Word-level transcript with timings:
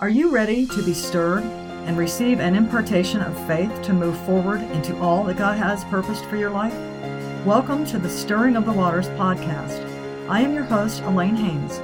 Are 0.00 0.08
you 0.08 0.30
ready 0.30 0.64
to 0.64 0.82
be 0.84 0.94
stirred 0.94 1.42
and 1.42 1.98
receive 1.98 2.38
an 2.38 2.54
impartation 2.54 3.20
of 3.20 3.46
faith 3.48 3.82
to 3.82 3.92
move 3.92 4.16
forward 4.24 4.60
into 4.70 4.96
all 5.00 5.24
that 5.24 5.38
God 5.38 5.58
has 5.58 5.82
purposed 5.86 6.24
for 6.26 6.36
your 6.36 6.50
life? 6.50 6.72
Welcome 7.44 7.84
to 7.86 7.98
the 7.98 8.08
Stirring 8.08 8.54
of 8.54 8.64
the 8.64 8.72
Waters 8.72 9.08
podcast. 9.08 9.84
I 10.28 10.40
am 10.40 10.54
your 10.54 10.62
host, 10.62 11.02
Alane 11.02 11.36
Haynes. 11.36 11.80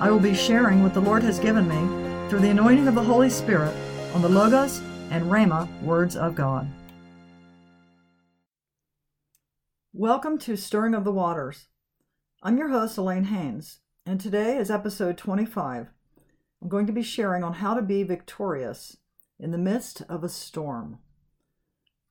I 0.00 0.12
will 0.12 0.20
be 0.20 0.32
sharing 0.32 0.84
what 0.84 0.94
the 0.94 1.00
Lord 1.00 1.24
has 1.24 1.40
given 1.40 1.66
me 1.66 2.28
through 2.28 2.38
the 2.38 2.50
anointing 2.50 2.86
of 2.86 2.94
the 2.94 3.02
Holy 3.02 3.28
Spirit 3.28 3.74
on 4.14 4.22
the 4.22 4.28
Logos 4.28 4.78
and 5.10 5.24
Rhema 5.24 5.68
words 5.82 6.14
of 6.14 6.36
God. 6.36 6.68
Welcome 9.92 10.38
to 10.38 10.56
Stirring 10.56 10.94
of 10.94 11.02
the 11.02 11.10
Waters. 11.10 11.66
I'm 12.44 12.58
your 12.58 12.68
host, 12.68 12.96
Alane 12.96 13.26
Haynes, 13.26 13.80
and 14.06 14.20
today 14.20 14.56
is 14.56 14.70
episode 14.70 15.18
25 15.18 15.88
I'm 16.62 16.68
going 16.68 16.86
to 16.86 16.92
be 16.92 17.02
sharing 17.02 17.44
on 17.44 17.54
how 17.54 17.74
to 17.74 17.82
be 17.82 18.02
victorious 18.02 18.96
in 19.38 19.50
the 19.50 19.58
midst 19.58 20.02
of 20.08 20.24
a 20.24 20.28
storm. 20.28 20.98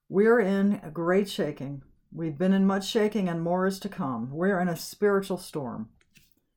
We're 0.08 0.40
in 0.40 0.80
a 0.84 0.92
great 0.92 1.30
shaking. 1.30 1.82
We've 2.14 2.38
been 2.38 2.54
in 2.54 2.68
much 2.68 2.88
shaking, 2.88 3.28
and 3.28 3.42
more 3.42 3.66
is 3.66 3.80
to 3.80 3.90
come. 3.90 4.32
We're 4.32 4.60
in 4.60 4.70
a 4.70 4.78
spiritual 4.78 5.38
storm. 5.38 5.90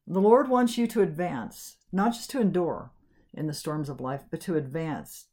The 0.07 0.21
Lord 0.21 0.49
wants 0.49 0.79
you 0.79 0.87
to 0.89 1.03
advance, 1.03 1.77
not 1.91 2.13
just 2.13 2.31
to 2.31 2.41
endure 2.41 2.93
in 3.35 3.47
the 3.47 3.55
storms 3.55 3.89
of 3.89 4.01
life, 4.01 4.25
but 4.31 4.41
to 4.43 4.57
advance. 4.57 5.27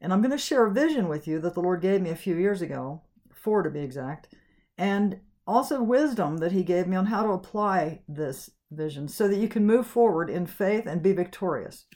And 0.00 0.12
I'm 0.12 0.20
going 0.20 0.32
to 0.32 0.38
share 0.38 0.66
a 0.66 0.72
vision 0.72 1.08
with 1.08 1.26
you 1.26 1.40
that 1.40 1.54
the 1.54 1.60
Lord 1.60 1.80
gave 1.80 2.00
me 2.00 2.10
a 2.10 2.16
few 2.16 2.36
years 2.36 2.60
ago, 2.60 3.02
four 3.32 3.62
to 3.62 3.70
be 3.70 3.80
exact, 3.80 4.34
and 4.76 5.20
also 5.46 5.82
wisdom 5.82 6.38
that 6.38 6.52
He 6.52 6.62
gave 6.62 6.86
me 6.86 6.96
on 6.96 7.06
how 7.06 7.22
to 7.22 7.32
apply 7.32 8.02
this 8.08 8.50
vision 8.70 9.08
so 9.08 9.28
that 9.28 9.38
you 9.38 9.48
can 9.48 9.66
move 9.66 9.86
forward 9.86 10.30
in 10.30 10.46
faith 10.46 10.86
and 10.86 11.02
be 11.02 11.12
victorious, 11.12 11.86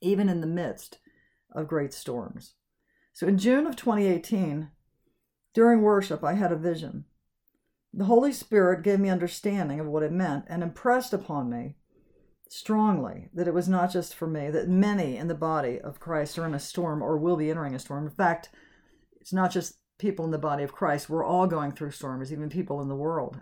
even 0.00 0.28
in 0.28 0.40
the 0.40 0.46
midst 0.46 0.98
of 1.52 1.68
great 1.68 1.92
storms. 1.92 2.54
So 3.12 3.26
in 3.26 3.38
June 3.38 3.66
of 3.66 3.76
2018, 3.76 4.70
during 5.52 5.82
worship, 5.82 6.24
I 6.24 6.34
had 6.34 6.50
a 6.50 6.56
vision. 6.56 7.04
The 7.92 8.06
Holy 8.06 8.32
Spirit 8.32 8.82
gave 8.82 8.98
me 8.98 9.08
understanding 9.08 9.78
of 9.78 9.86
what 9.86 10.02
it 10.02 10.10
meant 10.10 10.46
and 10.48 10.62
impressed 10.62 11.12
upon 11.12 11.48
me 11.48 11.76
strongly 12.48 13.28
that 13.32 13.48
it 13.48 13.54
was 13.54 13.68
not 13.68 13.92
just 13.92 14.14
for 14.14 14.26
me, 14.26 14.50
that 14.50 14.68
many 14.68 15.16
in 15.16 15.28
the 15.28 15.34
body 15.34 15.80
of 15.80 16.00
Christ 16.00 16.38
are 16.38 16.46
in 16.46 16.54
a 16.54 16.60
storm 16.60 17.02
or 17.02 17.16
will 17.16 17.36
be 17.36 17.50
entering 17.50 17.74
a 17.74 17.78
storm. 17.78 18.04
In 18.04 18.10
fact, 18.10 18.50
it's 19.20 19.32
not 19.32 19.52
just 19.52 19.78
people 19.98 20.24
in 20.24 20.30
the 20.30 20.38
body 20.38 20.62
of 20.62 20.72
Christ. 20.72 21.08
We're 21.08 21.24
all 21.24 21.46
going 21.46 21.72
through 21.72 21.92
storms, 21.92 22.32
even 22.32 22.48
people 22.48 22.80
in 22.80 22.88
the 22.88 22.96
world 22.96 23.40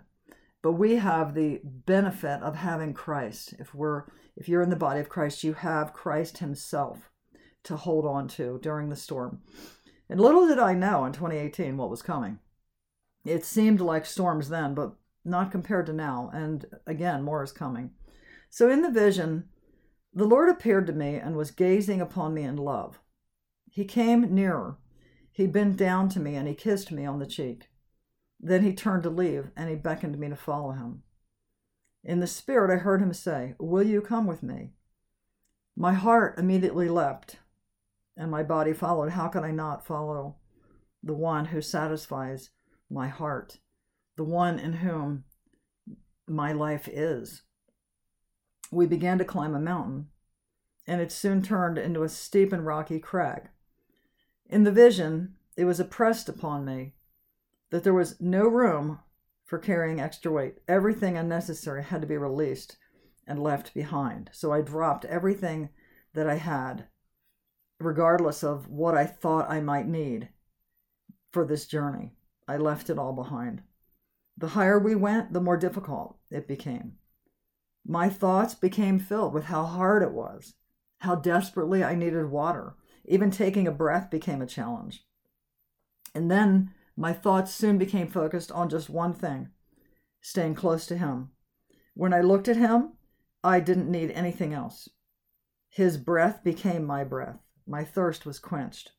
but 0.63 0.73
we 0.73 0.95
have 0.95 1.33
the 1.33 1.59
benefit 1.63 2.41
of 2.41 2.55
having 2.55 2.93
Christ. 2.93 3.53
If 3.59 3.75
we're 3.75 4.05
if 4.35 4.49
you're 4.49 4.63
in 4.63 4.71
the 4.71 4.75
body 4.75 4.99
of 4.99 5.09
Christ, 5.09 5.43
you 5.43 5.53
have 5.53 5.93
Christ 5.93 6.39
himself 6.39 7.11
to 7.65 7.75
hold 7.75 8.05
on 8.05 8.27
to 8.29 8.59
during 8.63 8.89
the 8.89 8.95
storm. 8.95 9.41
And 10.09 10.19
little 10.19 10.47
did 10.47 10.57
I 10.57 10.73
know 10.73 11.05
in 11.05 11.13
2018 11.13 11.77
what 11.77 11.89
was 11.89 12.01
coming. 12.01 12.39
It 13.23 13.45
seemed 13.45 13.79
like 13.79 14.05
storms 14.05 14.49
then, 14.49 14.73
but 14.73 14.95
not 15.23 15.51
compared 15.51 15.85
to 15.85 15.93
now. 15.93 16.31
And 16.33 16.65
again, 16.87 17.21
more 17.21 17.43
is 17.43 17.51
coming. 17.51 17.91
So 18.49 18.69
in 18.71 18.81
the 18.81 18.89
vision, 18.89 19.49
the 20.13 20.25
Lord 20.25 20.49
appeared 20.49 20.87
to 20.87 20.93
me 20.93 21.15
and 21.15 21.35
was 21.35 21.51
gazing 21.51 22.01
upon 22.01 22.33
me 22.33 22.43
in 22.43 22.55
love. 22.55 22.99
He 23.69 23.85
came 23.85 24.33
nearer. 24.33 24.77
He 25.33 25.47
bent 25.47 25.77
down 25.77 26.09
to 26.09 26.19
me 26.19 26.35
and 26.35 26.47
he 26.47 26.53
kissed 26.53 26.91
me 26.91 27.05
on 27.05 27.17
the 27.17 27.25
cheek. 27.25 27.69
Then 28.39 28.61
he 28.61 28.73
turned 28.73 29.03
to 29.03 29.09
leave, 29.09 29.51
and 29.55 29.69
he 29.69 29.75
beckoned 29.75 30.19
me 30.19 30.29
to 30.29 30.35
follow 30.35 30.71
him. 30.71 31.03
In 32.03 32.19
the 32.19 32.27
spirit, 32.27 32.71
I 32.71 32.77
heard 32.77 33.01
him 33.01 33.13
say, 33.13 33.55
Will 33.57 33.83
you 33.83 34.01
come 34.01 34.27
with 34.27 34.43
me? 34.43 34.73
My 35.75 35.93
heart 35.93 36.37
immediately 36.37 36.89
leapt, 36.89 37.37
and 38.17 38.29
my 38.29 38.43
body 38.43 38.73
followed. 38.73 39.11
How 39.11 39.29
could 39.29 39.43
I 39.43 39.51
not 39.51 39.85
follow 39.85 40.35
the 41.01 41.13
one 41.13 41.45
who 41.45 41.61
satisfies 41.61 42.51
my 42.91 43.07
heart, 43.07 43.59
the 44.17 44.25
one 44.25 44.59
in 44.59 44.73
whom 44.73 45.23
my 46.27 46.51
life 46.51 46.87
is? 46.87 47.43
We 48.71 48.85
began 48.85 49.17
to 49.19 49.25
climb 49.25 49.55
a 49.55 49.59
mountain, 49.59 50.09
and 50.85 51.01
it 51.01 51.11
soon 51.11 51.41
turned 51.41 51.77
into 51.77 52.03
a 52.03 52.09
steep 52.09 52.51
and 52.51 52.65
rocky 52.65 52.99
crag. 52.99 53.49
In 54.53 54.65
the 54.65 54.71
vision, 54.71 55.33
it 55.57 55.65
was 55.65 55.79
impressed 55.79 56.29
upon 56.29 56.63
me 56.63 56.93
that 57.71 57.83
there 57.83 57.91
was 57.91 58.21
no 58.21 58.47
room 58.47 58.99
for 59.43 59.57
carrying 59.57 59.99
extra 59.99 60.31
weight. 60.31 60.59
Everything 60.67 61.17
unnecessary 61.17 61.81
had 61.81 62.01
to 62.01 62.07
be 62.07 62.17
released 62.17 62.77
and 63.25 63.41
left 63.41 63.73
behind. 63.73 64.29
So 64.31 64.53
I 64.53 64.61
dropped 64.61 65.05
everything 65.05 65.69
that 66.13 66.29
I 66.29 66.35
had, 66.35 66.85
regardless 67.79 68.43
of 68.43 68.69
what 68.69 68.93
I 68.93 69.07
thought 69.07 69.49
I 69.49 69.59
might 69.59 69.87
need 69.87 70.29
for 71.31 71.47
this 71.47 71.65
journey. 71.65 72.13
I 72.47 72.57
left 72.57 72.91
it 72.91 72.99
all 72.99 73.13
behind. 73.13 73.63
The 74.37 74.49
higher 74.49 74.77
we 74.77 74.93
went, 74.93 75.33
the 75.33 75.41
more 75.41 75.57
difficult 75.57 76.19
it 76.29 76.47
became. 76.47 76.99
My 77.83 78.07
thoughts 78.07 78.53
became 78.53 78.99
filled 78.99 79.33
with 79.33 79.45
how 79.45 79.63
hard 79.63 80.03
it 80.03 80.11
was, 80.11 80.53
how 80.99 81.15
desperately 81.15 81.83
I 81.83 81.95
needed 81.95 82.29
water. 82.29 82.75
Even 83.05 83.31
taking 83.31 83.67
a 83.67 83.71
breath 83.71 84.09
became 84.09 84.41
a 84.41 84.47
challenge. 84.47 85.05
And 86.15 86.29
then 86.29 86.71
my 86.95 87.13
thoughts 87.13 87.53
soon 87.53 87.77
became 87.77 88.07
focused 88.07 88.51
on 88.51 88.69
just 88.69 88.89
one 88.89 89.13
thing 89.13 89.49
staying 90.21 90.55
close 90.55 90.85
to 90.87 90.97
Him. 90.97 91.29
When 91.95 92.13
I 92.13 92.21
looked 92.21 92.47
at 92.47 92.55
Him, 92.55 92.93
I 93.43 93.59
didn't 93.59 93.91
need 93.91 94.11
anything 94.11 94.53
else. 94.53 94.87
His 95.69 95.97
breath 95.97 96.43
became 96.43 96.85
my 96.85 97.03
breath. 97.03 97.39
My 97.67 97.83
thirst 97.83 98.25
was 98.25 98.39
quenched. 98.39 98.91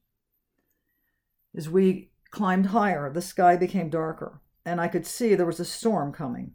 As 1.56 1.70
we 1.70 2.10
climbed 2.30 2.66
higher, 2.66 3.10
the 3.10 3.22
sky 3.22 3.56
became 3.56 3.88
darker, 3.88 4.42
and 4.66 4.80
I 4.80 4.88
could 4.88 5.06
see 5.06 5.34
there 5.34 5.46
was 5.46 5.60
a 5.60 5.64
storm 5.64 6.12
coming 6.12 6.52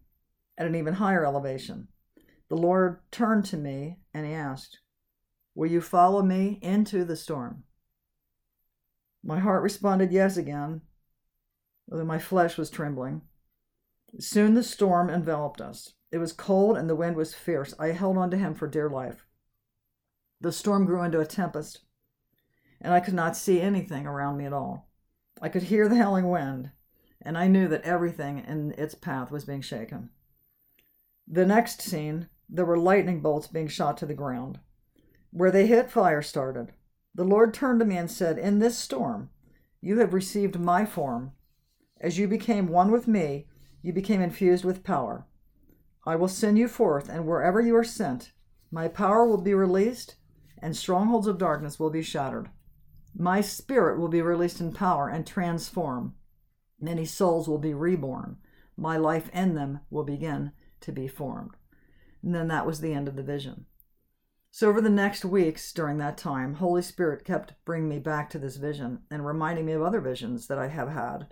at 0.57 0.67
an 0.67 0.75
even 0.75 0.95
higher 0.95 1.25
elevation. 1.25 1.87
The 2.49 2.57
Lord 2.57 2.99
turned 3.11 3.45
to 3.45 3.57
me 3.57 3.99
and 4.13 4.25
He 4.25 4.33
asked, 4.33 4.79
Will 5.59 5.68
you 5.68 5.81
follow 5.81 6.24
me 6.24 6.58
into 6.62 7.03
the 7.03 7.18
storm? 7.18 7.64
My 9.22 9.40
heart 9.40 9.62
responded 9.62 10.09
yes 10.09 10.38
again, 10.38 10.84
although 11.92 12.06
my 12.06 12.18
flesh 12.18 12.58
was 12.58 12.70
trembling. 12.70 13.24
Soon 14.20 14.53
the 14.53 14.64
storm 14.64 15.09
enveloped 15.09 15.59
us. 15.59 15.96
It 16.14 16.18
was 16.20 16.31
cold 16.31 16.78
and 16.78 16.90
the 16.90 16.96
wind 16.96 17.18
was 17.18 17.34
fierce. 17.34 17.74
I 17.78 17.88
held 17.88 18.18
on 18.18 18.31
to 18.31 18.38
him 18.38 18.56
for 18.56 18.70
dear 18.70 18.90
life. 18.90 19.25
The 20.40 20.53
storm 20.53 20.86
grew 20.86 21.03
into 21.03 21.20
a 21.20 21.25
tempest, 21.25 21.81
and 22.80 22.94
I 22.94 23.02
could 23.02 23.14
not 23.14 23.36
see 23.36 23.59
anything 23.59 24.08
around 24.08 24.38
me 24.38 24.46
at 24.46 24.53
all. 24.53 24.90
I 25.41 25.50
could 25.50 25.64
hear 25.64 25.90
the 25.90 25.97
howling 25.97 26.30
wind, 26.30 26.72
and 27.22 27.38
I 27.38 27.50
knew 27.50 27.68
that 27.68 27.84
everything 27.84 28.46
in 28.47 28.74
its 28.78 28.96
path 28.96 29.30
was 29.30 29.44
being 29.44 29.59
shaken. 29.59 30.12
The 31.28 31.46
next 31.46 31.81
scene, 31.81 32.30
there 32.47 32.64
were 32.64 32.80
lightning 32.80 33.20
bolts 33.20 33.47
being 33.47 33.68
shot 33.68 33.97
to 33.97 34.06
the 34.06 34.14
ground. 34.14 34.62
Where 35.31 35.51
they 35.51 35.67
hit, 35.67 35.91
fire 35.91 36.22
started. 36.22 36.73
The 37.16 37.23
Lord 37.23 37.53
turned 37.53 37.79
to 37.79 37.85
me 37.85 37.97
and 37.97 38.09
said, 38.09 38.38
In 38.38 38.59
this 38.59 38.78
storm, 38.78 39.29
you 39.81 40.00
have 40.00 40.13
received 40.13 40.59
my 40.59 40.85
form 40.85 41.34
as 42.01 42.17
you 42.17 42.28
became 42.28 42.67
one 42.67 42.91
with 42.91 43.07
me, 43.07 43.47
you 43.81 43.91
became 43.91 44.22
infused 44.22 44.63
with 44.63 44.84
power. 44.84 45.25
I 46.06 46.16
will 46.16 46.28
send 46.28 46.57
you 46.57 46.67
forth, 46.67 47.09
and 47.09 47.25
wherever 47.25 47.59
you 47.59 47.75
are 47.75 47.84
sent, 47.84 48.31
my 48.72 48.88
power 48.88 49.25
will 49.25 49.41
be 49.41 49.53
released, 49.53 50.16
and 50.62 50.75
strongholds 50.75 51.28
of 51.28 51.38
darkness 51.38 51.79
will 51.79 51.90
be 51.90 52.01
shattered. 52.01 52.50
My 53.16 53.41
spirit 53.41 54.00
will 54.00 54.07
be 54.07 54.22
released 54.22 54.61
in 54.61 54.72
power 54.72 55.09
and 55.09 55.28
transform. 55.28 56.16
Many 56.79 57.06
souls 57.06 57.50
will 57.50 57.57
be 57.57 57.73
reborn. 57.73 58.38
My 58.78 58.96
life 58.96 59.29
in 59.34 59.56
them 59.56 59.81
will 59.90 60.06
begin 60.06 60.53
to 60.81 60.91
be 60.94 61.07
formed. 61.07 61.51
And 62.23 62.34
then 62.34 62.47
that 62.47 62.66
was 62.66 62.79
the 62.79 62.94
end 62.94 63.07
of 63.07 63.16
the 63.16 63.23
vision. 63.23 63.66
So, 64.51 64.67
over 64.67 64.81
the 64.81 64.89
next 64.89 65.23
weeks 65.23 65.71
during 65.71 65.97
that 65.99 66.17
time, 66.17 66.55
Holy 66.55 66.81
Spirit 66.81 67.23
kept 67.23 67.53
bringing 67.66 67.87
me 67.87 67.99
back 67.99 68.29
to 68.31 68.40
this 68.40 68.57
vision 68.57 69.03
and 69.11 69.25
reminding 69.25 69.66
me 69.66 69.73
of 69.73 69.84
other 69.84 70.01
visions 70.01 70.47
that 70.47 70.57
I 70.57 70.67
have 70.67 70.90
had 70.90 71.28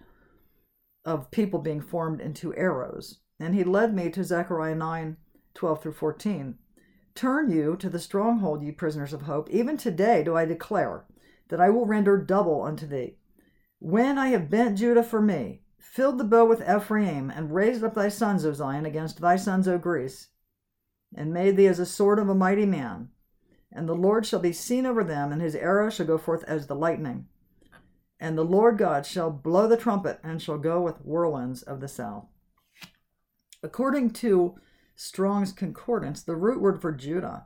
of 1.08 1.32
people 1.32 1.60
being 1.60 1.82
formed 1.82 2.20
into 2.20 2.56
arrows. 2.56 3.20
And 3.40 3.56
he 3.56 3.64
led 3.64 3.96
me 3.96 4.10
to 4.12 4.24
Zechariah 4.24 4.76
9 4.76 5.18
12 5.54 5.82
through 5.82 5.94
14. 5.94 6.60
Turn 7.16 7.50
you 7.50 7.76
to 7.78 7.90
the 7.90 7.98
stronghold, 7.98 8.62
ye 8.62 8.72
prisoners 8.72 9.14
of 9.14 9.24
hope. 9.24 9.50
Even 9.50 9.78
today 9.78 10.24
do 10.24 10.36
I 10.36 10.46
declare 10.46 11.06
that 11.48 11.62
I 11.62 11.70
will 11.72 11.88
render 11.88 12.18
double 12.18 12.62
unto 12.62 12.86
thee. 12.86 13.18
When 13.80 14.20
I 14.20 14.28
have 14.28 14.52
bent 14.52 14.78
Judah 14.78 15.02
for 15.02 15.22
me, 15.22 15.64
filled 15.80 16.20
the 16.20 16.24
bow 16.24 16.46
with 16.46 16.62
Ephraim, 16.62 17.32
and 17.32 17.56
raised 17.56 17.84
up 17.84 17.96
thy 17.96 18.10
sons, 18.10 18.46
O 18.46 18.54
Zion, 18.54 18.86
against 18.86 19.20
thy 19.20 19.36
sons, 19.36 19.68
O 19.68 19.80
Greece, 19.80 20.28
and 21.16 21.34
made 21.34 21.58
thee 21.58 21.68
as 21.68 21.80
a 21.80 21.86
sword 21.86 22.20
of 22.20 22.30
a 22.30 22.36
mighty 22.36 22.66
man, 22.66 23.10
and 23.72 23.88
the 23.88 23.96
Lord 23.96 24.26
shall 24.26 24.40
be 24.40 24.54
seen 24.54 24.86
over 24.86 25.04
them, 25.04 25.32
and 25.32 25.42
his 25.42 25.56
arrow 25.56 25.90
shall 25.90 26.06
go 26.06 26.18
forth 26.18 26.44
as 26.44 26.68
the 26.68 26.76
lightning 26.76 27.28
and 28.20 28.38
the 28.38 28.44
Lord 28.44 28.78
God 28.78 29.06
shall 29.06 29.30
blow 29.32 29.68
the 29.68 29.78
trumpet 29.78 30.20
and 30.24 30.42
shall 30.42 30.58
go 30.58 30.82
with 30.82 30.98
whirlwinds 30.98 31.62
of 31.64 31.80
the 31.80 31.88
south. 31.88 32.26
According 33.62 34.12
to 34.12 34.56
Strong's 34.96 35.52
Concordance, 35.52 36.24
the 36.24 36.36
root 36.36 36.62
word 36.62 36.82
for 36.82 36.92
Judah 36.92 37.46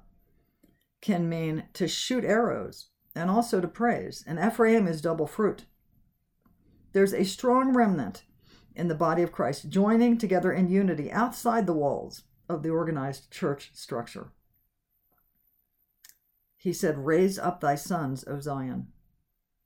can 1.01 1.27
mean 1.27 1.65
to 1.73 1.87
shoot 1.87 2.23
arrows 2.23 2.89
and 3.15 3.29
also 3.29 3.59
to 3.59 3.67
praise, 3.67 4.23
and 4.25 4.39
Ephraim 4.39 4.87
is 4.87 5.01
double 5.01 5.27
fruit. 5.27 5.65
There's 6.93 7.13
a 7.13 7.25
strong 7.25 7.73
remnant 7.73 8.23
in 8.75 8.87
the 8.87 8.95
body 8.95 9.21
of 9.21 9.31
Christ 9.31 9.69
joining 9.69 10.17
together 10.17 10.53
in 10.53 10.69
unity 10.69 11.11
outside 11.11 11.67
the 11.67 11.73
walls 11.73 12.23
of 12.51 12.63
the 12.63 12.69
organized 12.69 13.31
church 13.31 13.71
structure. 13.73 14.31
He 16.57 16.73
said, 16.73 17.05
Raise 17.05 17.39
up 17.39 17.61
thy 17.61 17.75
sons, 17.75 18.23
O 18.27 18.39
Zion. 18.39 18.87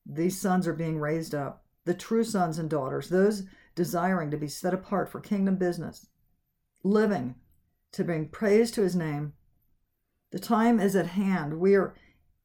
These 0.05 0.39
sons 0.39 0.67
are 0.67 0.73
being 0.73 0.99
raised 0.99 1.35
up, 1.35 1.65
the 1.83 1.93
true 1.93 2.23
sons 2.23 2.57
and 2.57 2.69
daughters, 2.69 3.09
those 3.09 3.43
desiring 3.75 4.31
to 4.31 4.37
be 4.37 4.47
set 4.47 4.73
apart 4.73 5.09
for 5.09 5.19
kingdom 5.19 5.57
business, 5.57 6.07
living 6.83 7.35
to 7.91 8.03
bring 8.03 8.29
praise 8.29 8.71
to 8.71 8.81
his 8.81 8.95
name. 8.95 9.33
The 10.31 10.39
time 10.39 10.79
is 10.79 10.95
at 10.95 11.07
hand. 11.07 11.59
We 11.59 11.75
are 11.75 11.95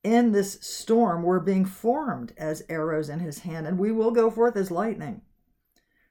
in 0.02 0.32
this 0.32 0.58
storm. 0.60 1.22
We're 1.22 1.40
being 1.40 1.64
formed 1.64 2.32
as 2.36 2.64
arrows 2.68 3.08
in 3.08 3.20
his 3.20 3.40
hand, 3.40 3.66
and 3.66 3.78
we 3.78 3.92
will 3.92 4.10
go 4.10 4.30
forth 4.30 4.56
as 4.56 4.70
lightning. 4.70 5.22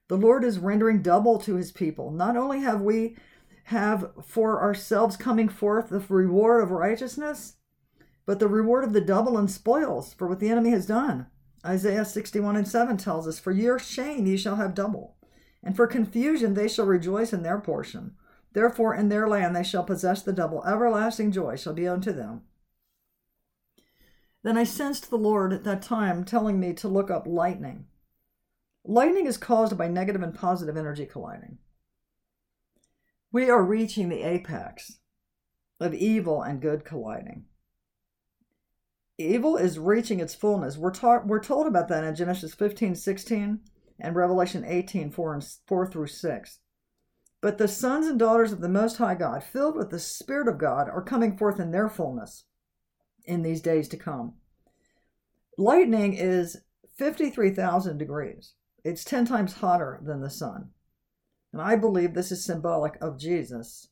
The 0.08 0.16
Lord 0.16 0.44
is 0.44 0.58
rendering 0.58 1.02
double 1.02 1.38
to 1.40 1.56
his 1.56 1.72
people. 1.72 2.10
Not 2.10 2.36
only 2.36 2.60
have 2.60 2.80
we 2.80 3.16
have 3.70 4.10
for 4.24 4.60
ourselves 4.60 5.16
coming 5.16 5.48
forth 5.48 5.90
the 5.90 6.00
reward 6.08 6.60
of 6.60 6.72
righteousness, 6.72 7.54
but 8.26 8.40
the 8.40 8.48
reward 8.48 8.82
of 8.82 8.92
the 8.92 9.00
double 9.00 9.38
and 9.38 9.48
spoils 9.48 10.12
for 10.12 10.26
what 10.26 10.40
the 10.40 10.48
enemy 10.48 10.70
has 10.70 10.86
done. 10.86 11.26
Isaiah 11.64 12.04
61 12.04 12.56
and 12.56 12.66
7 12.66 12.96
tells 12.96 13.28
us, 13.28 13.38
For 13.38 13.52
your 13.52 13.78
shame 13.78 14.26
ye 14.26 14.36
shall 14.36 14.56
have 14.56 14.74
double, 14.74 15.16
and 15.62 15.76
for 15.76 15.86
confusion 15.86 16.54
they 16.54 16.66
shall 16.66 16.84
rejoice 16.84 17.32
in 17.32 17.44
their 17.44 17.60
portion. 17.60 18.16
Therefore 18.54 18.92
in 18.92 19.08
their 19.08 19.28
land 19.28 19.54
they 19.54 19.62
shall 19.62 19.84
possess 19.84 20.20
the 20.20 20.32
double. 20.32 20.64
Everlasting 20.64 21.30
joy 21.30 21.54
shall 21.54 21.74
be 21.74 21.86
unto 21.86 22.12
them. 22.12 22.42
Then 24.42 24.58
I 24.58 24.64
sensed 24.64 25.10
the 25.10 25.18
Lord 25.18 25.52
at 25.52 25.62
that 25.62 25.82
time 25.82 26.24
telling 26.24 26.58
me 26.58 26.72
to 26.72 26.88
look 26.88 27.08
up 27.08 27.24
lightning. 27.24 27.86
Lightning 28.84 29.26
is 29.26 29.36
caused 29.36 29.78
by 29.78 29.86
negative 29.86 30.22
and 30.22 30.34
positive 30.34 30.76
energy 30.76 31.06
colliding. 31.06 31.58
We 33.32 33.48
are 33.48 33.62
reaching 33.62 34.08
the 34.08 34.22
apex 34.22 34.98
of 35.78 35.94
evil 35.94 36.42
and 36.42 36.60
good 36.60 36.84
colliding. 36.84 37.44
Evil 39.18 39.56
is 39.56 39.78
reaching 39.78 40.18
its 40.18 40.34
fullness. 40.34 40.76
We're, 40.76 40.90
ta- 40.90 41.22
we're 41.24 41.42
told 41.42 41.66
about 41.66 41.88
that 41.88 42.04
in 42.04 42.14
Genesis 42.14 42.54
15, 42.54 42.94
16 42.94 43.60
and 44.00 44.16
Revelation 44.16 44.64
18, 44.64 45.10
4, 45.10 45.34
and 45.34 45.46
4 45.66 45.86
through 45.86 46.06
6. 46.06 46.58
But 47.40 47.58
the 47.58 47.68
sons 47.68 48.06
and 48.06 48.18
daughters 48.18 48.52
of 48.52 48.60
the 48.60 48.68
Most 48.68 48.96
High 48.96 49.14
God, 49.14 49.44
filled 49.44 49.76
with 49.76 49.90
the 49.90 49.98
Spirit 49.98 50.48
of 50.48 50.58
God, 50.58 50.88
are 50.88 51.02
coming 51.02 51.36
forth 51.36 51.60
in 51.60 51.70
their 51.70 51.88
fullness 51.88 52.44
in 53.24 53.42
these 53.42 53.60
days 53.60 53.88
to 53.88 53.96
come. 53.96 54.34
Lightning 55.56 56.14
is 56.14 56.62
53,000 56.96 57.98
degrees. 57.98 58.54
It's 58.84 59.04
10 59.04 59.26
times 59.26 59.54
hotter 59.54 60.00
than 60.02 60.20
the 60.20 60.30
sun. 60.30 60.70
And 61.52 61.60
I 61.60 61.76
believe 61.76 62.14
this 62.14 62.32
is 62.32 62.44
symbolic 62.44 62.96
of 63.00 63.18
Jesus 63.18 63.88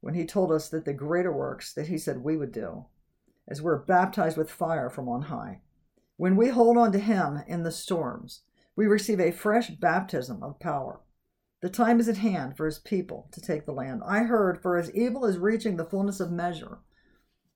when 0.00 0.14
he 0.14 0.24
told 0.24 0.50
us 0.50 0.68
that 0.70 0.84
the 0.84 0.92
greater 0.92 1.32
works 1.32 1.72
that 1.74 1.88
he 1.88 1.98
said 1.98 2.18
we 2.18 2.36
would 2.36 2.52
do 2.52 2.86
as 3.48 3.60
we're 3.60 3.78
baptized 3.78 4.36
with 4.36 4.50
fire 4.50 4.88
from 4.88 5.08
on 5.08 5.22
high. 5.22 5.60
When 6.16 6.36
we 6.36 6.48
hold 6.48 6.76
on 6.76 6.92
to 6.92 6.98
Him 6.98 7.42
in 7.46 7.62
the 7.62 7.72
storms, 7.72 8.42
we 8.76 8.86
receive 8.86 9.20
a 9.20 9.32
fresh 9.32 9.70
baptism 9.70 10.42
of 10.42 10.60
power. 10.60 11.00
The 11.60 11.68
time 11.68 12.00
is 12.00 12.08
at 12.08 12.18
hand 12.18 12.56
for 12.56 12.66
His 12.66 12.78
people 12.78 13.28
to 13.32 13.40
take 13.40 13.66
the 13.66 13.72
land. 13.72 14.02
I 14.06 14.20
heard, 14.20 14.62
for 14.62 14.76
as 14.76 14.94
evil 14.94 15.24
is 15.24 15.38
reaching 15.38 15.76
the 15.76 15.84
fullness 15.84 16.20
of 16.20 16.30
measure, 16.30 16.78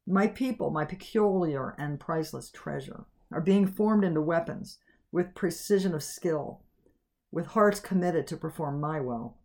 my 0.06 0.26
people, 0.26 0.70
my 0.70 0.84
peculiar 0.84 1.74
and 1.78 1.98
priceless 1.98 2.50
treasure, 2.50 3.06
are 3.32 3.40
being 3.40 3.66
formed 3.66 4.04
into 4.04 4.20
weapons 4.20 4.78
with 5.10 5.34
precision 5.34 5.94
of 5.94 6.02
skill, 6.02 6.62
with 7.32 7.46
hearts 7.46 7.80
committed 7.80 8.26
to 8.28 8.36
perform 8.36 8.80
my 8.80 9.00
will. 9.00 9.36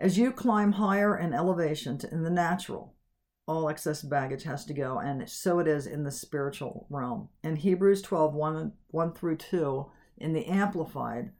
As 0.00 0.16
you 0.16 0.30
climb 0.30 0.72
higher 0.72 1.16
in 1.16 1.34
elevation 1.34 1.98
in 2.12 2.22
the 2.22 2.30
natural, 2.30 2.94
all 3.48 3.68
excess 3.68 4.02
baggage 4.02 4.44
has 4.44 4.64
to 4.66 4.74
go. 4.74 4.98
And 4.98 5.28
so 5.28 5.58
it 5.58 5.66
is 5.66 5.86
in 5.86 6.04
the 6.04 6.10
spiritual 6.10 6.86
realm. 6.90 7.30
In 7.42 7.56
Hebrews 7.56 8.02
12, 8.02 8.34
1, 8.34 8.72
1 8.88 9.12
through 9.14 9.36
2, 9.36 9.90
in 10.18 10.32
the 10.34 10.46
Amplified, 10.46 11.32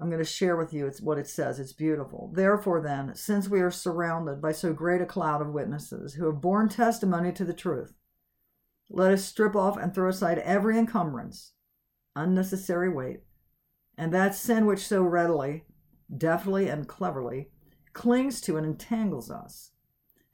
I'm 0.00 0.10
going 0.10 0.22
to 0.22 0.28
share 0.28 0.56
with 0.56 0.72
you 0.72 0.86
it's 0.86 1.00
what 1.00 1.18
it 1.18 1.28
says. 1.28 1.60
It's 1.60 1.72
beautiful. 1.72 2.32
Therefore, 2.34 2.80
then, 2.80 3.14
since 3.14 3.48
we 3.48 3.60
are 3.60 3.70
surrounded 3.70 4.42
by 4.42 4.52
so 4.52 4.72
great 4.72 5.00
a 5.00 5.06
cloud 5.06 5.40
of 5.40 5.48
witnesses 5.48 6.14
who 6.14 6.26
have 6.26 6.40
borne 6.40 6.68
testimony 6.68 7.32
to 7.32 7.44
the 7.44 7.54
truth, 7.54 7.94
let 8.90 9.12
us 9.12 9.24
strip 9.24 9.56
off 9.56 9.76
and 9.76 9.94
throw 9.94 10.08
aside 10.08 10.38
every 10.38 10.78
encumbrance, 10.78 11.52
unnecessary 12.14 12.88
weight, 12.88 13.20
and 13.96 14.12
that 14.12 14.34
sin 14.34 14.66
which 14.66 14.86
so 14.86 15.02
readily, 15.02 15.64
deftly, 16.14 16.68
and 16.68 16.86
cleverly 16.88 17.50
clings 17.92 18.42
to 18.42 18.58
and 18.58 18.66
entangles 18.66 19.30
us 19.30 19.70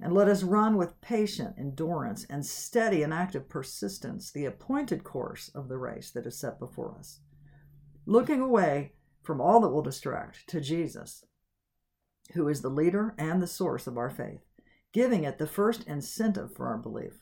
and 0.02 0.12
let 0.12 0.26
us 0.26 0.42
run 0.42 0.76
with 0.76 1.00
patient 1.00 1.54
endurance 1.56 2.26
and 2.28 2.44
steady 2.44 3.04
and 3.04 3.14
active 3.14 3.48
persistence 3.48 4.32
the 4.32 4.44
appointed 4.44 5.04
course 5.04 5.48
of 5.54 5.68
the 5.68 5.78
race 5.78 6.10
that 6.10 6.26
is 6.26 6.36
set 6.36 6.58
before 6.58 6.96
us, 6.98 7.20
looking 8.04 8.40
away 8.40 8.92
from 9.22 9.40
all 9.40 9.60
that 9.60 9.68
will 9.68 9.80
distract 9.80 10.44
to 10.48 10.60
Jesus, 10.60 11.24
who 12.32 12.48
is 12.48 12.62
the 12.62 12.68
leader 12.68 13.14
and 13.16 13.40
the 13.40 13.46
source 13.46 13.86
of 13.86 13.96
our 13.96 14.10
faith, 14.10 14.40
giving 14.92 15.22
it 15.22 15.38
the 15.38 15.46
first 15.46 15.84
incentive 15.86 16.52
for 16.52 16.66
our 16.66 16.78
belief, 16.78 17.20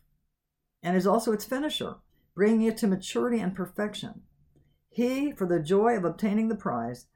and 0.83 0.97
is 0.97 1.07
also 1.07 1.33
its 1.33 1.45
finisher, 1.45 1.97
bringing 2.35 2.63
it 2.63 2.79
to 2.79 2.87
maturity 2.87 3.41
and 3.41 3.55
perfection. 3.55 4.23
He, 4.89 5.33
for 5.33 5.47
the 5.47 5.61
joy 5.61 5.99
of 5.99 6.05
obtaining 6.05 6.49
the 6.49 6.55
prize 6.55 7.07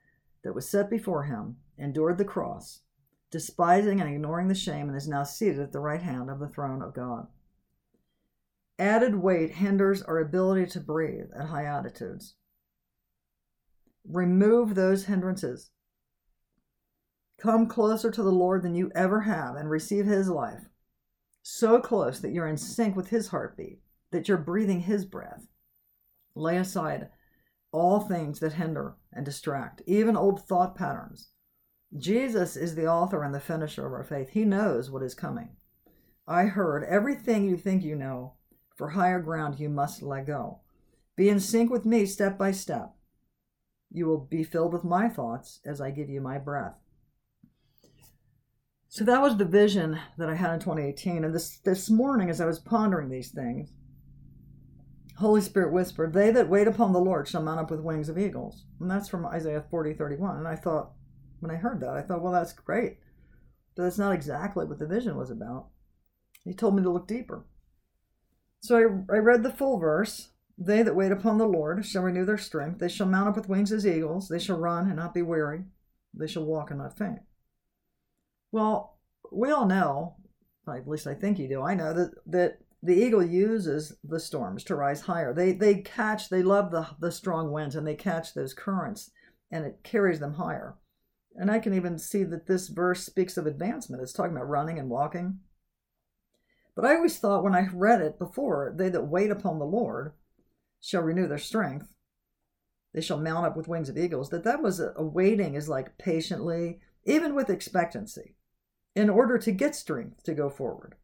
that 0.45 0.55
was 0.55 0.69
set 0.69 0.89
before 0.89 1.25
him, 1.25 1.57
endured 1.77 2.19
the 2.19 2.25
cross 2.25 2.83
despising 3.35 4.01
and 4.01 4.09
ignoring 4.09 4.47
the 4.47 4.55
shame, 4.55 4.87
and 4.87 4.97
is 4.97 5.09
now 5.09 5.25
seated 5.25 5.59
at 5.59 5.73
the 5.73 5.81
right 5.81 6.03
hand 6.03 6.31
of 6.31 6.39
the 6.39 6.47
throne 6.47 6.81
of 6.81 6.95
God. 6.95 7.27
Added 8.79 9.17
weight 9.17 9.57
hinders 9.57 10.03
our 10.03 10.21
ability 10.21 10.67
to 10.67 10.79
breathe 10.79 11.31
at 11.37 11.49
high 11.49 11.65
altitudes. 11.65 12.37
Remove 14.09 14.77
those 14.77 15.07
hindrances. 15.07 15.73
Come 17.37 17.67
closer 17.67 18.13
to 18.13 18.23
the 18.23 18.31
Lord 18.31 18.63
than 18.63 18.77
you 18.77 18.93
ever 18.95 19.23
have 19.23 19.57
and 19.57 19.69
receive 19.69 20.07
His 20.07 20.29
life. 20.29 20.69
So 21.43 21.81
close 21.81 22.21
that 22.21 22.31
you're 22.31 22.47
in 22.47 22.57
sync 22.57 22.95
with 22.95 23.09
His 23.09 23.27
heartbeat, 23.29 23.81
that 24.13 24.29
you're 24.29 24.39
breathing 24.39 24.83
His 24.83 25.05
breath. 25.05 25.49
Lay 26.37 26.57
aside 26.57 27.09
all 27.75 28.01
things 28.01 28.41
that 28.41 28.55
hinder 28.55 28.97
and 29.13 29.27
distract, 29.27 29.83
even 29.87 30.17
old 30.17 30.47
thought 30.47 30.77
patterns 30.77 31.31
Jesus 31.97 32.57
is 32.57 32.75
the 32.75 32.87
author 32.87 33.23
and 33.23 33.33
the 33.35 33.41
finisher 33.41 33.87
of 33.87 33.93
our 33.93 34.03
faith. 34.03 34.31
He 34.31 34.45
knows 34.45 34.91
what 34.91 35.03
is 35.03 35.15
coming. 35.15 35.51
I 36.27 36.47
heard 36.47 36.83
everything 36.85 37.45
you 37.45 37.57
think 37.57 37.85
you 37.85 37.95
know, 37.95 38.35
for 38.77 38.91
higher 38.91 39.21
ground 39.21 39.61
you 39.61 39.69
must 39.69 40.03
let 40.03 40.27
go. 40.27 40.61
Be 41.17 41.29
in 41.29 41.39
sync 41.39 41.71
with 41.71 41.85
me 41.85 42.07
step 42.07 42.37
by 42.37 42.51
step. 42.51 42.95
You 43.93 44.07
will 44.07 44.19
be 44.19 44.43
filled 44.43 44.73
with 44.73 44.83
my 44.83 45.09
thoughts 45.09 45.61
as 45.65 45.81
I 45.81 45.93
give 45.93 46.11
you 46.11 46.21
my 46.21 46.39
breath. 46.39 46.75
So 48.89 49.05
that 49.05 49.23
was 49.23 49.37
the 49.37 49.45
vision 49.45 49.99
that 50.19 50.29
I 50.29 50.35
had 50.35 50.55
in 50.55 50.61
2018. 50.61 51.25
And 51.25 51.35
this, 51.35 51.59
this 51.59 51.91
morning, 51.91 52.29
as 52.29 52.41
I 52.41 52.47
was 52.47 52.59
pondering 52.59 53.09
these 53.09 53.31
things, 53.31 53.73
Holy 55.19 55.41
Spirit 55.41 55.73
whispered, 55.73 56.13
They 56.13 56.31
that 56.31 56.49
wait 56.49 56.67
upon 56.67 56.93
the 56.93 57.01
Lord 57.01 57.29
shall 57.29 57.43
mount 57.43 57.61
up 57.61 57.71
with 57.71 57.81
wings 57.81 58.09
of 58.09 58.19
eagles. 58.19 58.65
And 58.81 58.91
that's 58.91 59.09
from 59.09 59.27
Isaiah 59.27 59.65
40, 59.71 59.95
31. 59.95 60.39
And 60.39 60.49
I 60.49 60.57
thought, 60.57 60.93
when 61.45 61.55
I 61.55 61.61
heard 61.61 61.81
that. 61.81 61.91
I 61.91 62.03
thought, 62.03 62.23
well, 62.23 62.33
that's 62.33 62.53
great. 62.53 62.99
But 63.77 63.85
that's 63.85 63.99
not 63.99 64.15
exactly 64.15 64.65
what 64.65 64.79
the 64.79 64.87
vision 64.87 65.17
was 65.17 65.31
about. 65.31 65.69
He 66.45 66.55
told 66.55 66.75
me 66.75 66.83
to 66.83 66.91
look 66.91 67.07
deeper. 67.07 67.47
So 68.61 68.77
I, 68.77 69.15
I 69.15 69.19
read 69.19 69.43
the 69.43 69.53
full 69.53 69.79
verse. 69.79 70.31
They 70.57 70.83
that 70.83 70.97
wait 70.97 71.13
upon 71.13 71.39
the 71.39 71.47
Lord 71.47 71.85
shall 71.85 72.03
renew 72.03 72.25
their 72.25 72.39
strength. 72.39 72.79
They 72.79 72.89
shall 72.89 73.07
mount 73.07 73.29
up 73.29 73.37
with 73.37 73.49
wings 73.49 73.73
as 73.73 73.87
eagles. 73.87 74.29
They 74.29 74.39
shall 74.39 74.59
run 74.59 74.87
and 74.87 74.97
not 74.97 75.13
be 75.13 75.23
weary. 75.23 75.65
They 76.15 76.27
shall 76.27 76.45
walk 76.45 76.71
and 76.71 76.79
not 76.79 76.97
faint. 76.97 77.19
Well, 78.53 78.99
we 79.33 79.51
all 79.51 79.67
know, 79.67 80.17
at 80.69 80.89
least 80.89 81.07
I 81.07 81.15
think 81.15 81.39
you 81.39 81.49
do, 81.49 81.61
I 81.61 81.75
know 81.75 81.93
that, 81.93 82.13
that 82.27 82.59
the 82.85 82.95
eagle 82.95 83.25
uses 83.25 83.97
the 84.05 84.21
storms 84.21 84.63
to 84.65 84.77
rise 84.77 85.01
higher. 85.01 85.33
They, 85.33 85.53
they 85.53 85.77
catch, 85.77 86.29
they 86.29 86.43
love 86.43 86.71
the, 86.71 86.87
the 87.01 87.11
strong 87.11 87.51
winds 87.51 87.77
and 87.77 87.87
they 87.87 87.95
catch 87.95 88.35
those 88.35 88.53
currents 88.53 89.11
and 89.51 89.65
it 89.65 89.81
carries 89.83 90.21
them 90.21 90.35
higher. 90.35 90.77
And 91.35 91.51
I 91.51 91.61
can 91.61 91.73
even 91.73 91.99
see 91.99 92.25
that 92.25 92.47
this 92.47 92.69
verse 92.69 93.03
speaks 93.03 93.39
of 93.39 93.47
advancement. 93.47 94.03
It's 94.03 94.13
talking 94.13 94.37
about 94.37 94.51
running 94.51 94.79
and 94.79 94.91
walking. 94.91 95.39
But 96.77 96.85
I 96.85 96.97
always 96.97 97.19
thought 97.19 97.43
when 97.43 97.55
I 97.55 97.69
read 97.73 98.03
it 98.03 98.19
before, 98.19 98.75
they 98.77 98.91
that 98.91 99.09
wait 99.09 99.31
upon 99.31 99.59
the 99.59 99.65
Lord 99.65 100.13
shall 100.79 101.03
renew 101.03 101.27
their 101.27 101.39
strength. 101.39 101.95
They 102.93 103.01
shall 103.01 103.19
mount 103.19 103.47
up 103.47 103.57
with 103.57 103.67
wings 103.67 103.89
of 103.89 103.97
eagles. 103.97 104.29
That 104.29 104.45
that 104.45 104.63
was 104.63 104.79
a, 104.79 104.93
a 104.97 105.05
waiting 105.05 105.55
is 105.55 105.71
like 105.71 105.97
patiently, 105.97 106.81
even 107.05 107.35
with 107.35 107.49
expectancy, 107.49 108.37
in 108.95 109.09
order 109.09 109.39
to 109.39 109.53
get 109.53 109.75
strength 109.75 110.23
to 110.25 110.35
go 110.35 110.51
forward. 110.51 110.97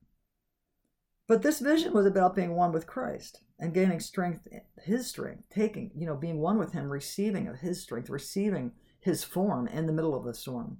But 1.30 1.42
this 1.42 1.60
vision 1.60 1.92
was 1.92 2.06
about 2.06 2.34
being 2.34 2.56
one 2.56 2.72
with 2.72 2.88
Christ 2.88 3.42
and 3.56 3.72
gaining 3.72 4.00
strength, 4.00 4.48
his 4.82 5.06
strength, 5.06 5.44
taking, 5.48 5.92
you 5.94 6.04
know, 6.04 6.16
being 6.16 6.40
one 6.40 6.58
with 6.58 6.72
him, 6.72 6.90
receiving 6.90 7.46
of 7.46 7.60
his 7.60 7.80
strength, 7.80 8.10
receiving 8.10 8.72
his 8.98 9.22
form 9.22 9.68
in 9.68 9.86
the 9.86 9.92
middle 9.92 10.16
of 10.16 10.24
the 10.24 10.34
storm. 10.34 10.78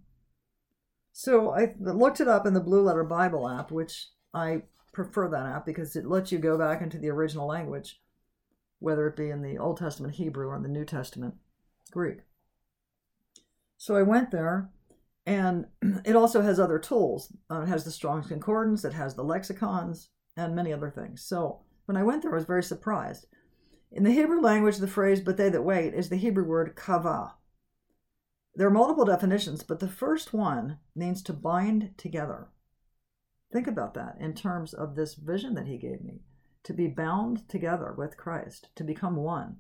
So 1.13 1.53
I 1.53 1.77
looked 1.79 2.21
it 2.21 2.27
up 2.27 2.47
in 2.47 2.55
the 2.55 2.59
Blue 2.59 2.83
Letter 2.83 3.05
Bible 3.05 3.49
app, 3.49 3.71
which 3.71 4.09
I 4.35 4.63
prefer 4.93 5.29
that 5.29 5.47
app 5.47 5.65
because 5.65 5.95
it 5.95 6.05
lets 6.05 6.33
you 6.33 6.39
go 6.41 6.59
back 6.59 6.83
into 6.83 6.99
the 6.99 7.11
original 7.11 7.47
language, 7.47 8.01
whether 8.81 9.07
it 9.07 9.15
be 9.15 9.31
in 9.31 9.43
the 9.43 9.57
Old 9.57 9.77
Testament 9.77 10.17
Hebrew 10.17 10.49
or 10.49 10.57
in 10.57 10.65
the 10.65 10.69
New 10.69 10.85
Testament 10.85 11.35
Greek. 11.93 12.23
So 13.77 13.95
I 13.95 14.03
went 14.03 14.33
there, 14.33 14.69
and 15.25 15.67
it 16.05 16.17
also 16.17 16.43
has 16.43 16.59
other 16.59 16.81
tools. 16.81 17.33
Uh, 17.49 17.61
it 17.61 17.69
has 17.69 17.85
the 17.85 17.93
Strong's 17.93 18.27
Concordance, 18.27 18.85
it 18.85 18.95
has 18.95 19.15
the 19.15 19.23
lexicons, 19.23 20.09
and 20.37 20.55
many 20.55 20.73
other 20.73 20.91
things. 20.91 21.23
So 21.23 21.61
when 21.87 21.97
I 21.97 22.03
went 22.03 22.23
there, 22.23 22.33
I 22.33 22.37
was 22.37 22.45
very 22.45 22.63
surprised. 22.63 23.27
In 23.93 24.05
the 24.05 24.13
Hebrew 24.13 24.41
language, 24.41 24.77
the 24.77 24.87
phrase, 24.87 25.21
but 25.21 25.37
they 25.37 25.49
that 25.49 25.63
wait, 25.63 25.95
is 25.95 26.09
the 26.09 26.17
Hebrew 26.17 26.45
word 26.45 26.77
kavah. 26.77 27.33
There 28.55 28.67
are 28.67 28.71
multiple 28.71 29.05
definitions, 29.05 29.63
but 29.63 29.81
the 29.81 29.89
first 29.89 30.33
one 30.33 30.79
means 30.95 31.23
to 31.23 31.33
bind 31.33 31.95
together. 31.97 32.49
Think 33.53 33.67
about 33.67 33.95
that 33.95 34.17
in 34.21 34.35
terms 34.35 34.73
of 34.73 34.95
this 34.95 35.15
vision 35.15 35.55
that 35.55 35.67
he 35.67 35.77
gave 35.77 36.03
me 36.03 36.23
to 36.63 36.73
be 36.73 36.87
bound 36.87 37.49
together 37.49 37.95
with 37.97 38.17
Christ, 38.17 38.69
to 38.77 38.85
become 38.85 39.17
one. 39.17 39.57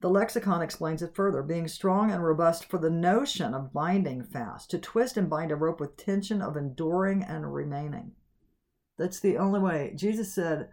The 0.00 0.08
lexicon 0.08 0.62
explains 0.62 1.02
it 1.02 1.14
further 1.14 1.42
being 1.42 1.66
strong 1.66 2.10
and 2.10 2.22
robust 2.22 2.66
for 2.66 2.78
the 2.78 2.90
notion 2.90 3.54
of 3.54 3.72
binding 3.72 4.22
fast, 4.22 4.70
to 4.70 4.78
twist 4.78 5.16
and 5.16 5.28
bind 5.28 5.50
a 5.50 5.56
rope 5.56 5.80
with 5.80 5.96
tension 5.96 6.40
of 6.40 6.56
enduring 6.56 7.22
and 7.22 7.52
remaining. 7.52 8.12
That's 8.98 9.20
the 9.20 9.36
only 9.38 9.60
way. 9.60 9.92
Jesus 9.96 10.34
said 10.34 10.68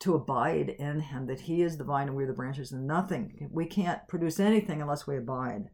to 0.00 0.14
abide 0.14 0.70
in 0.70 1.00
him, 1.00 1.26
that 1.26 1.40
he 1.40 1.62
is 1.62 1.76
the 1.76 1.84
vine 1.84 2.08
and 2.08 2.16
we're 2.16 2.26
the 2.26 2.32
branches, 2.32 2.72
and 2.72 2.86
nothing, 2.86 3.48
we 3.52 3.66
can't 3.66 4.06
produce 4.08 4.40
anything 4.40 4.80
unless 4.80 5.06
we 5.06 5.16
abide 5.16 5.68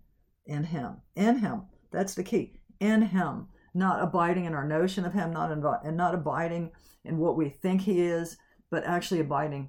in 0.46 0.64
him. 0.64 0.96
In 1.14 1.38
him. 1.38 1.62
That's 1.92 2.14
the 2.14 2.24
key. 2.24 2.60
In 2.80 3.02
him 3.02 3.48
not 3.76 4.02
abiding 4.02 4.46
in 4.46 4.54
our 4.54 4.66
notion 4.66 5.04
of 5.04 5.12
him, 5.12 5.32
not 5.32 5.52
and 5.52 5.96
not 5.96 6.14
abiding 6.14 6.72
in 7.04 7.18
what 7.18 7.36
we 7.36 7.48
think 7.50 7.82
he 7.82 8.00
is, 8.00 8.38
but 8.70 8.84
actually 8.84 9.20
abiding 9.20 9.68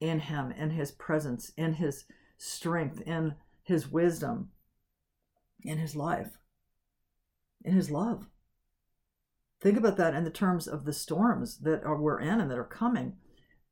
in 0.00 0.18
him, 0.18 0.50
in 0.50 0.70
his 0.70 0.90
presence, 0.90 1.52
in 1.56 1.74
his 1.74 2.04
strength, 2.36 3.00
in 3.02 3.36
his 3.62 3.88
wisdom, 3.88 4.50
in 5.62 5.78
his 5.78 5.94
life, 5.94 6.36
in 7.64 7.74
his 7.74 7.90
love. 7.90 8.26
Think 9.64 9.78
about 9.78 9.96
that 9.96 10.12
in 10.12 10.24
the 10.24 10.30
terms 10.30 10.68
of 10.68 10.84
the 10.84 10.92
storms 10.92 11.56
that 11.60 11.82
are, 11.84 11.96
we're 11.96 12.20
in 12.20 12.38
and 12.38 12.50
that 12.50 12.58
are 12.58 12.64
coming. 12.64 13.14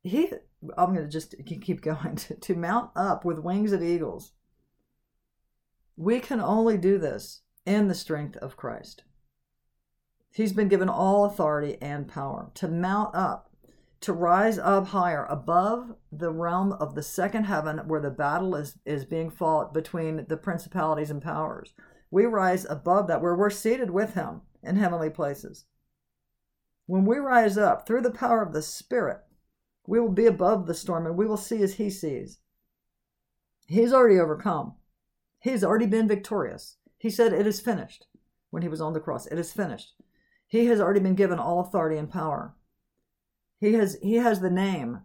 He, 0.01 0.31
I'm 0.75 0.91
going 0.91 1.05
to 1.05 1.07
just 1.07 1.35
keep 1.45 1.83
going 1.83 2.15
to, 2.15 2.33
to 2.33 2.55
mount 2.55 2.89
up 2.95 3.23
with 3.23 3.37
wings 3.37 3.71
of 3.71 3.83
eagles. 3.83 4.31
We 5.95 6.19
can 6.19 6.39
only 6.41 6.79
do 6.79 6.97
this 6.97 7.43
in 7.67 7.89
the 7.89 7.93
strength 7.93 8.37
of 8.37 8.57
Christ. 8.57 9.03
He's 10.31 10.51
been 10.51 10.67
given 10.67 10.89
all 10.89 11.25
authority 11.25 11.77
and 11.79 12.07
power 12.07 12.49
to 12.55 12.67
mount 12.67 13.13
up, 13.13 13.51
to 14.01 14.13
rise 14.13 14.57
up 14.57 14.87
higher 14.87 15.25
above 15.25 15.93
the 16.11 16.31
realm 16.31 16.73
of 16.73 16.95
the 16.95 17.03
second 17.03 17.43
heaven 17.43 17.77
where 17.85 18.01
the 18.01 18.09
battle 18.09 18.55
is, 18.55 18.79
is 18.83 19.05
being 19.05 19.29
fought 19.29 19.75
between 19.75 20.25
the 20.27 20.37
principalities 20.37 21.11
and 21.11 21.21
powers. 21.21 21.75
We 22.09 22.25
rise 22.25 22.65
above 22.67 23.05
that 23.09 23.21
where 23.21 23.35
we're 23.35 23.51
seated 23.51 23.91
with 23.91 24.15
Him 24.15 24.41
in 24.63 24.77
heavenly 24.77 25.11
places. 25.11 25.65
When 26.85 27.05
we 27.05 27.17
rise 27.17 27.57
up 27.57 27.87
through 27.87 28.01
the 28.01 28.11
power 28.11 28.41
of 28.41 28.53
the 28.53 28.61
Spirit, 28.61 29.19
we 29.87 29.99
will 29.99 30.11
be 30.11 30.25
above 30.25 30.67
the 30.67 30.73
storm 30.73 31.05
and 31.05 31.17
we 31.17 31.25
will 31.25 31.37
see 31.37 31.61
as 31.63 31.75
He 31.75 31.89
sees. 31.89 32.39
He's 33.67 33.93
already 33.93 34.19
overcome, 34.19 34.75
He's 35.39 35.63
already 35.63 35.85
been 35.85 36.07
victorious. 36.07 36.77
He 36.97 37.09
said, 37.09 37.33
It 37.33 37.47
is 37.47 37.59
finished 37.59 38.07
when 38.49 38.63
He 38.63 38.69
was 38.69 38.81
on 38.81 38.93
the 38.93 38.99
cross. 38.99 39.25
It 39.27 39.39
is 39.39 39.51
finished. 39.51 39.93
He 40.47 40.67
has 40.67 40.79
already 40.79 40.99
been 40.99 41.15
given 41.15 41.39
all 41.39 41.61
authority 41.61 41.97
and 41.97 42.09
power. 42.09 42.55
He 43.59 43.73
has 43.73 43.97
he 44.01 44.15
has 44.15 44.39
the 44.39 44.51
name 44.51 45.01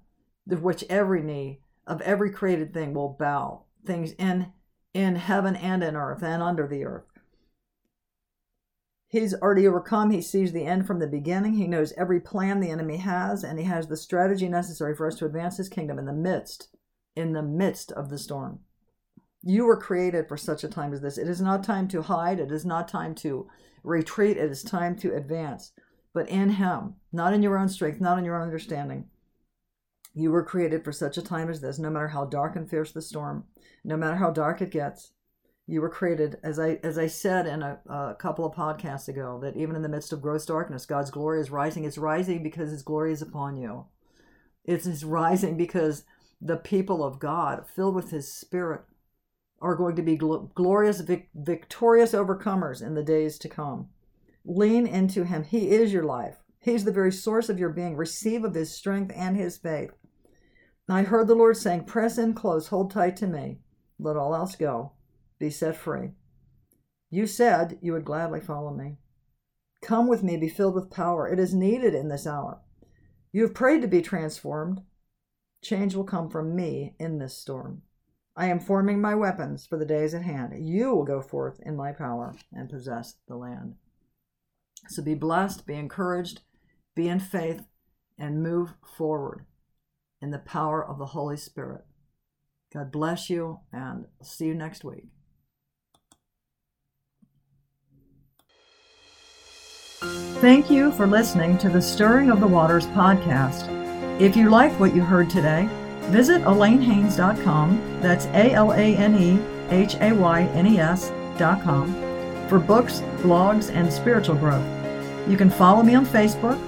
of 0.50 0.62
which 0.62 0.84
every 0.90 1.22
knee 1.22 1.62
of 1.86 2.00
every 2.02 2.30
created 2.30 2.74
thing 2.74 2.92
will 2.92 3.16
bow, 3.18 3.64
things 3.86 4.12
in 4.12 4.52
in 4.92 5.16
heaven 5.16 5.56
and 5.56 5.82
in 5.82 5.96
earth 5.96 6.22
and 6.22 6.42
under 6.42 6.66
the 6.66 6.84
earth. 6.84 7.07
He's 9.10 9.34
already 9.34 9.66
overcome. 9.66 10.10
He 10.10 10.20
sees 10.20 10.52
the 10.52 10.66
end 10.66 10.86
from 10.86 10.98
the 10.98 11.06
beginning. 11.06 11.54
He 11.54 11.66
knows 11.66 11.94
every 11.96 12.20
plan 12.20 12.60
the 12.60 12.70
enemy 12.70 12.98
has, 12.98 13.42
and 13.42 13.58
he 13.58 13.64
has 13.64 13.88
the 13.88 13.96
strategy 13.96 14.48
necessary 14.48 14.94
for 14.94 15.06
us 15.06 15.14
to 15.16 15.24
advance 15.24 15.56
his 15.56 15.70
kingdom 15.70 15.98
in 15.98 16.04
the 16.04 16.12
midst, 16.12 16.68
in 17.16 17.32
the 17.32 17.42
midst 17.42 17.90
of 17.92 18.10
the 18.10 18.18
storm. 18.18 18.60
You 19.42 19.64
were 19.64 19.80
created 19.80 20.28
for 20.28 20.36
such 20.36 20.62
a 20.62 20.68
time 20.68 20.92
as 20.92 21.00
this. 21.00 21.16
It 21.16 21.26
is 21.26 21.40
not 21.40 21.64
time 21.64 21.88
to 21.88 22.02
hide. 22.02 22.38
It 22.38 22.52
is 22.52 22.66
not 22.66 22.86
time 22.86 23.14
to 23.16 23.48
retreat. 23.82 24.36
It 24.36 24.50
is 24.50 24.62
time 24.62 24.94
to 24.96 25.14
advance. 25.14 25.72
But 26.12 26.28
in 26.28 26.50
Him, 26.50 26.96
not 27.10 27.32
in 27.32 27.42
your 27.42 27.56
own 27.56 27.70
strength, 27.70 28.02
not 28.02 28.18
in 28.18 28.26
your 28.26 28.36
own 28.36 28.42
understanding. 28.42 29.06
You 30.12 30.32
were 30.32 30.44
created 30.44 30.84
for 30.84 30.92
such 30.92 31.16
a 31.16 31.22
time 31.22 31.48
as 31.48 31.62
this, 31.62 31.78
no 31.78 31.88
matter 31.88 32.08
how 32.08 32.26
dark 32.26 32.56
and 32.56 32.68
fierce 32.68 32.92
the 32.92 33.00
storm, 33.00 33.44
no 33.84 33.96
matter 33.96 34.16
how 34.16 34.30
dark 34.30 34.60
it 34.60 34.70
gets. 34.70 35.12
You 35.70 35.82
were 35.82 35.90
created, 35.90 36.38
as 36.42 36.58
I 36.58 36.80
as 36.82 36.96
I 36.96 37.08
said 37.08 37.46
in 37.46 37.62
a, 37.62 37.78
a 37.86 38.16
couple 38.18 38.46
of 38.46 38.54
podcasts 38.54 39.06
ago, 39.06 39.38
that 39.42 39.54
even 39.54 39.76
in 39.76 39.82
the 39.82 39.88
midst 39.88 40.14
of 40.14 40.22
gross 40.22 40.46
darkness, 40.46 40.86
God's 40.86 41.10
glory 41.10 41.42
is 41.42 41.50
rising. 41.50 41.84
It's 41.84 41.98
rising 41.98 42.42
because 42.42 42.70
His 42.70 42.82
glory 42.82 43.12
is 43.12 43.20
upon 43.20 43.58
you. 43.58 43.84
It's, 44.64 44.86
it's 44.86 45.04
rising 45.04 45.58
because 45.58 46.04
the 46.40 46.56
people 46.56 47.04
of 47.04 47.18
God, 47.18 47.66
filled 47.66 47.94
with 47.94 48.10
His 48.10 48.32
Spirit, 48.32 48.80
are 49.60 49.74
going 49.74 49.94
to 49.96 50.02
be 50.02 50.16
gl- 50.16 50.54
glorious, 50.54 51.00
vic- 51.00 51.28
victorious 51.34 52.12
overcomers 52.12 52.80
in 52.80 52.94
the 52.94 53.02
days 53.02 53.38
to 53.40 53.48
come. 53.48 53.88
Lean 54.46 54.86
into 54.86 55.24
Him. 55.24 55.44
He 55.44 55.70
is 55.70 55.92
your 55.92 56.04
life. 56.04 56.36
He's 56.60 56.84
the 56.84 56.92
very 56.92 57.12
source 57.12 57.50
of 57.50 57.58
your 57.58 57.70
being. 57.70 57.94
Receive 57.94 58.42
of 58.42 58.54
His 58.54 58.74
strength 58.74 59.12
and 59.14 59.36
His 59.36 59.58
faith. 59.58 59.90
I 60.88 61.02
heard 61.02 61.28
the 61.28 61.34
Lord 61.34 61.58
saying, 61.58 61.84
Press 61.84 62.16
in 62.16 62.32
close, 62.32 62.68
hold 62.68 62.90
tight 62.90 63.16
to 63.16 63.26
me, 63.26 63.58
let 63.98 64.16
all 64.16 64.34
else 64.34 64.56
go, 64.56 64.92
be 65.38 65.50
set 65.50 65.76
free. 65.76 66.10
You 67.10 67.26
said 67.26 67.78
you 67.80 67.92
would 67.92 68.04
gladly 68.04 68.40
follow 68.40 68.72
me. 68.74 68.98
Come 69.82 70.08
with 70.08 70.22
me, 70.22 70.36
be 70.36 70.48
filled 70.48 70.74
with 70.74 70.90
power. 70.90 71.28
It 71.28 71.38
is 71.38 71.54
needed 71.54 71.94
in 71.94 72.08
this 72.08 72.26
hour. 72.26 72.60
You 73.32 73.42
have 73.42 73.54
prayed 73.54 73.82
to 73.82 73.88
be 73.88 74.02
transformed. 74.02 74.82
Change 75.62 75.94
will 75.94 76.04
come 76.04 76.28
from 76.28 76.54
me 76.54 76.94
in 76.98 77.18
this 77.18 77.36
storm. 77.36 77.82
I 78.36 78.46
am 78.46 78.60
forming 78.60 79.00
my 79.00 79.14
weapons 79.14 79.66
for 79.66 79.76
the 79.76 79.84
days 79.84 80.14
at 80.14 80.22
hand. 80.22 80.66
You 80.66 80.94
will 80.94 81.04
go 81.04 81.20
forth 81.20 81.60
in 81.64 81.76
my 81.76 81.92
power 81.92 82.34
and 82.52 82.68
possess 82.68 83.14
the 83.26 83.36
land. 83.36 83.74
So 84.88 85.02
be 85.02 85.14
blessed, 85.14 85.66
be 85.66 85.74
encouraged, 85.74 86.42
be 86.94 87.08
in 87.08 87.18
faith, 87.18 87.62
and 88.16 88.42
move 88.42 88.74
forward 88.96 89.44
in 90.20 90.30
the 90.30 90.38
power 90.38 90.84
of 90.84 90.98
the 90.98 91.06
Holy 91.06 91.36
Spirit. 91.36 91.84
God 92.72 92.92
bless 92.92 93.30
you, 93.30 93.60
and 93.72 94.06
see 94.22 94.46
you 94.46 94.54
next 94.54 94.84
week. 94.84 95.06
Thank 100.40 100.70
you 100.70 100.92
for 100.92 101.06
listening 101.06 101.58
to 101.58 101.68
the 101.68 101.82
Stirring 101.82 102.30
of 102.30 102.40
the 102.40 102.46
Waters 102.46 102.86
podcast. 102.88 103.68
If 104.20 104.36
you 104.36 104.50
liked 104.50 104.78
what 104.78 104.94
you 104.94 105.02
heard 105.02 105.30
today, 105.30 105.68
Visit 106.08 106.42
AlaneHaynes.com, 106.42 108.00
that's 108.00 108.26
E 110.66 110.78
S.com, 110.78 112.48
for 112.48 112.58
books, 112.58 113.02
blogs, 113.18 113.70
and 113.70 113.92
spiritual 113.92 114.36
growth. 114.36 114.64
You 115.28 115.36
can 115.36 115.50
follow 115.50 115.82
me 115.82 115.94
on 115.94 116.06
Facebook 116.06 116.58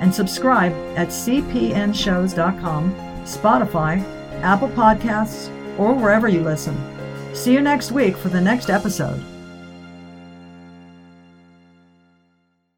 and 0.00 0.14
subscribe 0.14 0.72
at 0.96 1.08
cpnshows.com, 1.08 2.94
Spotify, 3.24 4.00
Apple 4.42 4.68
Podcasts, 4.68 5.48
or 5.76 5.92
wherever 5.92 6.28
you 6.28 6.44
listen. 6.44 6.76
See 7.34 7.52
you 7.52 7.60
next 7.60 7.90
week 7.90 8.16
for 8.16 8.28
the 8.28 8.40
next 8.40 8.70
episode. 8.70 9.33